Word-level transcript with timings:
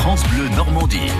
France 0.00 0.22
Bleu 0.28 0.48
Normandie. 0.56 1.12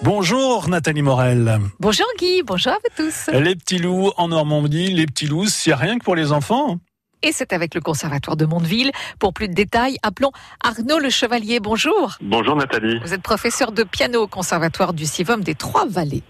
Bonjour 0.00 0.70
Nathalie 0.70 1.02
Morel. 1.02 1.60
Bonjour 1.78 2.06
Guy, 2.18 2.42
bonjour 2.46 2.72
à 2.72 2.76
vous 2.76 3.04
tous. 3.04 3.30
Les 3.30 3.54
petits 3.54 3.76
loups 3.76 4.10
en 4.16 4.28
Normandie, 4.28 4.86
les 4.86 5.04
petits 5.04 5.26
loups, 5.26 5.48
c'est 5.48 5.74
rien 5.74 5.98
que 5.98 6.04
pour 6.04 6.16
les 6.16 6.32
enfants. 6.32 6.78
Et 7.22 7.32
c'est 7.32 7.52
avec 7.52 7.74
le 7.74 7.80
Conservatoire 7.80 8.36
de 8.36 8.46
Mondeville. 8.46 8.92
Pour 9.18 9.34
plus 9.34 9.48
de 9.48 9.52
détails, 9.52 9.98
appelons 10.02 10.30
Arnaud 10.62 10.98
Le 10.98 11.10
Chevalier. 11.10 11.58
Bonjour. 11.58 12.16
Bonjour 12.22 12.56
Nathalie. 12.56 13.00
Vous 13.00 13.12
êtes 13.12 13.22
professeur 13.22 13.72
de 13.72 13.82
piano 13.82 14.22
au 14.22 14.28
Conservatoire 14.28 14.94
du 14.94 15.04
Sivom 15.04 15.38
des 15.38 15.56
Trois-Vallées. 15.56 16.22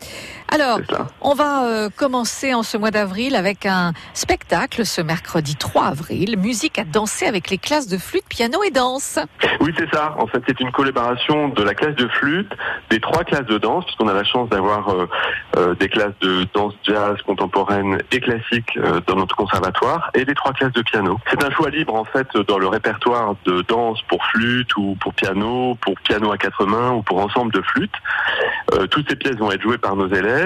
Alors, 0.51 0.80
on 1.21 1.35
va 1.35 1.67
euh, 1.67 1.91
commencer 1.95 2.55
en 2.55 2.62
ce 2.62 2.79
mois 2.79 2.91
d'avril 2.91 3.37
avec 3.37 3.67
un 3.67 3.93
spectacle 4.14 4.87
ce 4.87 5.03
mercredi 5.03 5.57
3 5.57 5.85
avril, 5.85 6.39
musique 6.39 6.79
à 6.79 6.85
danser 6.85 7.27
avec 7.27 7.50
les 7.50 7.59
classes 7.59 7.86
de 7.86 7.99
flûte, 7.99 8.25
piano 8.31 8.63
et 8.63 8.71
danse. 8.71 9.19
Oui, 9.61 9.75
c'est 9.77 9.93
ça. 9.93 10.14
En 10.19 10.27
fait, 10.27 10.43
c'est 10.46 10.58
une 10.61 10.72
collaboration 10.72 11.50
de 11.50 11.63
la 11.63 11.75
classe 11.75 11.96
de 11.96 12.08
flûte, 12.08 12.50
des 12.89 12.99
trois 12.99 13.25
classes 13.25 13.45
de 13.45 13.58
danse, 13.58 13.85
puisqu'on 13.85 14.08
a 14.08 14.14
la 14.14 14.25
chance 14.25 14.49
d'avoir 14.49 14.89
euh, 14.89 15.07
euh, 15.58 15.75
des 15.75 15.91
classes 15.91 16.19
de 16.22 16.46
danse 16.55 16.72
jazz 16.83 17.17
contemporaine 17.27 17.99
et 18.11 18.21
classique 18.21 18.79
dans 19.07 19.17
notre 19.17 19.36
conservatoire, 19.36 20.11
et 20.14 20.25
des 20.25 20.35
trois 20.35 20.53
classes 20.53 20.72
de 20.72 20.83
piano. 20.83 21.19
C'est 21.30 21.44
un 21.44 21.50
choix 21.50 21.69
libre 21.69 21.94
en 21.94 22.05
fait 22.05 22.27
dans 22.49 22.58
le 22.58 22.69
répertoire 22.69 23.35
de 23.44 23.61
danse 23.63 24.00
pour 24.08 24.25
flûte 24.27 24.75
ou 24.77 24.96
pour 25.00 25.13
piano, 25.13 25.77
pour 25.83 25.94
piano 26.00 26.33
à 26.33 26.39
quatre 26.39 26.64
mains 26.64 26.93
ou 26.93 27.03
pour 27.03 27.19
ensemble 27.19 27.53
de 27.53 27.61
flûte. 27.61 27.93
toutes 28.91 29.11
ces 29.11 29.17
pièces 29.17 29.36
vont 29.36 29.53
être 29.53 29.63
jouées 29.63 29.79
par 29.79 29.94
nos 29.94 30.08
élèves 30.08 30.38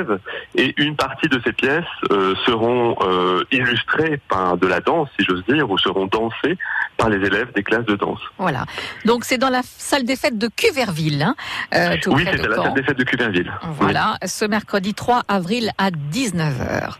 et 0.54 0.74
une 0.80 0.96
partie 0.96 1.28
de 1.28 1.40
ces 1.44 1.52
pièces 1.52 1.84
euh, 2.10 2.34
seront 2.46 2.96
euh, 3.02 3.44
illustrées 3.50 4.20
par 4.28 4.56
de 4.56 4.66
la 4.66 4.80
danse, 4.80 5.08
si 5.18 5.24
j'ose 5.24 5.44
dire, 5.46 5.70
ou 5.70 5.78
seront 5.78 6.06
dansées 6.06 6.58
par 6.96 7.08
les 7.08 7.24
élèves 7.26 7.52
des 7.54 7.62
classes 7.62 7.84
de 7.84 7.96
danse. 7.96 8.20
Voilà. 8.38 8.64
Donc 9.04 9.24
c'est 9.24 9.38
dans 9.38 9.48
la 9.50 9.62
salle 9.64 10.04
des 10.04 10.16
fêtes 10.16 10.38
de 10.38 10.48
Cuverville. 10.48 11.22
Hein, 11.22 11.34
euh, 11.74 11.96
oui, 12.08 12.24
c'est 12.24 12.46
la 12.46 12.56
salle 12.56 12.74
des 12.74 12.82
fêtes 12.82 12.98
de 12.98 13.04
Cuverville. 13.04 13.52
Voilà, 13.78 14.18
ce 14.24 14.44
mercredi 14.44 14.94
3 14.94 15.22
avril 15.28 15.70
à 15.78 15.90
19h. 15.90 16.96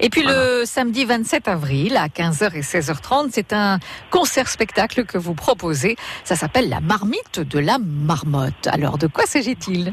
Et 0.00 0.10
puis 0.10 0.22
le 0.22 0.64
samedi 0.64 1.04
27 1.04 1.48
avril 1.48 1.96
à 1.96 2.08
15h 2.08 2.54
et 2.54 2.60
16h30, 2.60 3.28
c'est 3.32 3.52
un 3.52 3.78
concert-spectacle 4.10 5.04
que 5.04 5.18
vous 5.18 5.34
proposez. 5.34 5.96
Ça 6.24 6.36
s'appelle 6.36 6.68
La 6.68 6.80
marmite 6.80 7.40
de 7.40 7.58
la 7.58 7.78
marmotte. 7.78 8.66
Alors 8.66 8.98
de 8.98 9.06
quoi 9.06 9.26
s'agit-il? 9.26 9.92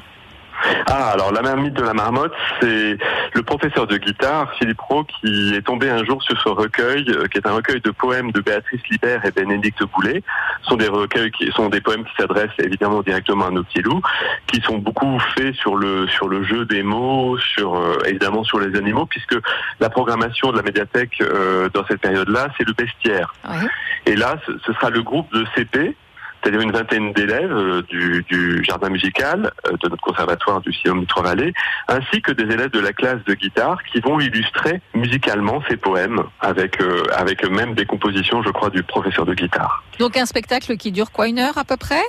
Ah, 0.87 1.11
alors 1.13 1.31
la 1.31 1.41
marmite 1.41 1.73
de 1.73 1.83
la 1.83 1.93
marmotte, 1.93 2.33
c'est 2.59 2.97
le 3.33 3.43
professeur 3.43 3.87
de 3.87 3.97
guitare, 3.97 4.51
Philippe 4.57 4.81
Roux, 4.81 5.03
qui 5.03 5.53
est 5.55 5.61
tombé 5.61 5.89
un 5.89 6.03
jour 6.03 6.21
sur 6.23 6.39
ce 6.41 6.49
recueil, 6.49 7.05
euh, 7.09 7.27
qui 7.27 7.37
est 7.37 7.47
un 7.47 7.53
recueil 7.53 7.81
de 7.81 7.91
poèmes 7.91 8.31
de 8.31 8.41
Béatrice 8.41 8.81
Libert 8.89 9.25
et 9.25 9.31
Bénédicte 9.31 9.83
Boulet. 9.83 10.23
Ce 10.63 10.69
sont 10.69 10.77
des 10.77 10.87
recueils 10.87 11.31
qui 11.31 11.51
sont 11.51 11.69
des 11.69 11.81
poèmes 11.81 12.03
qui 12.05 12.13
s'adressent 12.17 12.49
évidemment 12.59 13.01
directement 13.01 13.47
à 13.47 13.51
nos 13.51 13.63
petits 13.63 13.81
loups, 13.81 14.01
qui 14.47 14.61
sont 14.61 14.77
beaucoup 14.77 15.19
faits 15.35 15.55
sur 15.55 15.75
le 15.75 16.07
sur 16.07 16.27
le 16.27 16.43
jeu 16.43 16.65
des 16.65 16.83
mots, 16.83 17.37
sur 17.37 17.75
euh, 17.75 17.97
évidemment 18.05 18.43
sur 18.43 18.59
les 18.59 18.77
animaux, 18.77 19.05
puisque 19.05 19.35
la 19.79 19.89
programmation 19.89 20.51
de 20.51 20.57
la 20.57 20.63
médiathèque 20.63 21.21
euh, 21.21 21.69
dans 21.73 21.85
cette 21.87 22.01
période-là, 22.01 22.47
c'est 22.57 22.67
le 22.67 22.73
bestiaire. 22.73 23.33
Et 24.05 24.15
là, 24.15 24.35
ce, 24.45 24.51
ce 24.65 24.73
sera 24.73 24.89
le 24.89 25.01
groupe 25.01 25.31
de 25.33 25.45
CP 25.55 25.95
c'est-à-dire 26.41 26.61
une 26.61 26.71
vingtaine 26.71 27.13
d'élèves 27.13 27.51
euh, 27.51 27.81
du, 27.89 28.63
jardin 28.63 28.89
musical 28.89 29.51
euh, 29.67 29.71
de 29.81 29.89
notre 29.89 30.01
conservatoire 30.01 30.61
du 30.61 30.73
Siom 30.73 31.05
Trois-Vallées, 31.05 31.53
ainsi 31.87 32.21
que 32.21 32.31
des 32.31 32.51
élèves 32.51 32.71
de 32.71 32.79
la 32.79 32.93
classe 32.93 33.23
de 33.25 33.33
guitare 33.33 33.77
qui 33.91 33.99
vont 33.99 34.19
illustrer 34.19 34.81
musicalement 34.93 35.61
ces 35.69 35.77
poèmes 35.77 36.23
avec 36.39 36.81
euh, 36.81 37.03
avec 37.15 37.47
même 37.49 37.73
des 37.73 37.85
compositions, 37.85 38.41
je 38.43 38.49
crois, 38.49 38.69
du 38.69 38.83
professeur 38.83 39.25
de 39.25 39.33
guitare. 39.33 39.83
Donc 39.99 40.17
un 40.17 40.25
spectacle 40.25 40.77
qui 40.77 40.91
dure 40.91 41.11
quoi 41.11 41.27
une 41.27 41.39
heure 41.39 41.57
à 41.57 41.63
peu 41.63 41.77
près? 41.77 42.01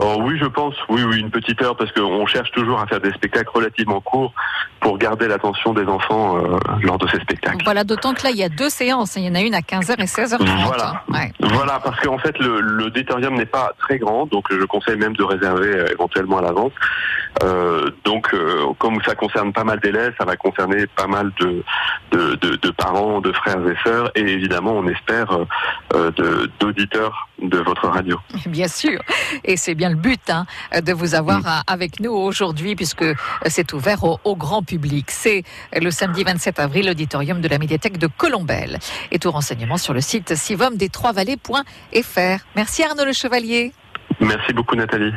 Oh, 0.00 0.16
oui, 0.20 0.38
je 0.40 0.46
pense. 0.46 0.74
Oui, 0.88 1.02
oui, 1.02 1.20
une 1.20 1.30
petite 1.30 1.60
heure 1.62 1.76
parce 1.76 1.90
qu'on 1.92 2.26
cherche 2.26 2.50
toujours 2.52 2.80
à 2.80 2.86
faire 2.86 3.00
des 3.00 3.10
spectacles 3.12 3.50
relativement 3.52 4.00
courts 4.00 4.32
pour 4.80 4.96
garder 4.96 5.26
l'attention 5.26 5.72
des 5.72 5.86
enfants 5.86 6.38
euh, 6.38 6.58
lors 6.82 6.98
de 6.98 7.08
ces 7.08 7.18
spectacles. 7.20 7.64
Voilà, 7.64 7.82
d'autant 7.84 8.14
que 8.14 8.22
là, 8.22 8.30
il 8.30 8.36
y 8.36 8.44
a 8.44 8.48
deux 8.48 8.70
séances. 8.70 9.16
Il 9.16 9.24
y 9.24 9.28
en 9.28 9.34
a 9.34 9.40
une 9.40 9.54
à 9.54 9.60
15h 9.60 9.94
et 9.98 10.04
16h30. 10.04 10.66
Voilà, 10.66 11.02
voilà 11.40 11.80
parce 11.82 11.98
qu'en 12.00 12.18
fait, 12.18 12.38
le, 12.38 12.60
le 12.60 12.90
n'est 13.30 13.46
pas 13.46 13.72
très 13.78 13.98
grand, 13.98 14.26
donc 14.26 14.46
je 14.50 14.64
conseille 14.64 14.96
même 14.96 15.14
de 15.16 15.24
réserver 15.24 15.74
euh, 15.74 15.86
éventuellement 15.92 16.38
à 16.38 16.42
l'avance. 16.42 16.72
Euh, 17.42 17.90
donc, 18.04 18.32
euh, 18.34 18.72
comme 18.78 19.00
ça 19.04 19.14
concerne 19.14 19.52
pas 19.52 19.64
mal 19.64 19.80
d'élèves, 19.80 20.14
ça 20.18 20.24
va 20.24 20.36
concerner 20.36 20.86
pas 20.86 21.06
mal 21.06 21.30
de, 21.40 21.62
de, 22.10 22.34
de, 22.34 22.70
parents, 22.70 23.20
de 23.20 23.32
frères 23.32 23.66
et 23.68 23.76
sœurs, 23.84 24.10
et 24.14 24.20
évidemment, 24.20 24.72
on 24.72 24.86
espère 24.88 25.46
euh, 25.94 26.10
d'auditeurs 26.60 27.28
de, 27.40 27.58
votre 27.58 27.88
radio. 27.88 28.18
Bien 28.46 28.68
sûr, 28.68 29.00
et 29.44 29.56
c'est 29.56 29.74
bien 29.74 29.90
le 29.90 29.96
but 29.96 30.30
hein, 30.30 30.46
de 30.80 30.92
vous 30.92 31.14
avoir 31.14 31.40
mm. 31.40 31.62
avec 31.66 32.00
nous 32.00 32.12
aujourd'hui, 32.12 32.74
puisque 32.74 33.04
c'est 33.46 33.72
ouvert 33.72 34.04
au, 34.04 34.18
au, 34.24 34.36
grand 34.36 34.62
public. 34.62 35.10
C'est 35.10 35.44
le 35.72 35.90
samedi 35.90 36.24
27 36.24 36.58
avril, 36.58 36.86
l'auditorium 36.86 37.40
de 37.40 37.48
la 37.48 37.58
médiathèque 37.58 37.98
de 37.98 38.06
Colombelle. 38.06 38.78
Et 39.10 39.18
tout 39.18 39.30
renseignement 39.30 39.76
sur 39.76 39.94
le 39.94 40.00
site 40.00 40.32
sivomdes3vallées.fr. 40.32 42.40
Merci 42.56 42.82
Arnaud 42.82 43.04
Le 43.04 43.12
Chevalier. 43.12 43.72
Merci 44.20 44.52
beaucoup 44.52 44.74
Nathalie. 44.76 45.12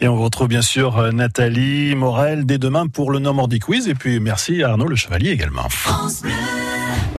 Et 0.00 0.08
on 0.08 0.16
vous 0.16 0.24
retrouve 0.24 0.48
bien 0.48 0.62
sûr 0.62 0.98
euh, 0.98 1.10
Nathalie 1.10 1.94
Morel 1.94 2.46
dès 2.46 2.58
demain 2.58 2.86
pour 2.86 3.10
le 3.10 3.18
Normandie 3.18 3.58
Quiz. 3.58 3.88
Et 3.88 3.94
puis 3.94 4.20
merci 4.20 4.62
Arnaud 4.62 4.86
Le 4.86 4.96
Chevalier 4.96 5.30
également. 5.30 5.68
France 5.68 6.22
Bleu. 6.22 6.32